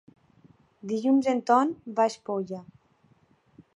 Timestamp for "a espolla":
2.09-2.63